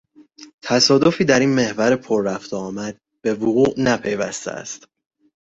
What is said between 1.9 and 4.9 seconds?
پر رفت و آمد به وقوع نپیوسته است